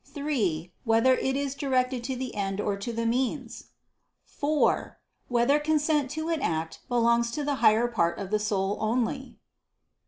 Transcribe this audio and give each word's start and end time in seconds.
(3) 0.03 0.73
Whether 0.83 1.13
it 1.13 1.35
is 1.35 1.53
directed 1.53 2.03
to 2.05 2.15
the 2.15 2.33
end 2.33 2.59
or 2.59 2.75
to 2.75 2.91
the 2.91 3.05
means? 3.05 3.65
(4) 4.25 4.97
Whether 5.27 5.59
consent 5.59 6.09
to 6.17 6.29
an 6.29 6.41
act 6.41 6.79
belongs 6.87 7.29
to 7.33 7.43
the 7.43 7.55
higher 7.61 7.87
part 7.87 8.17
of 8.17 8.31
the 8.31 8.39
soul 8.39 8.79
only? 8.79 9.37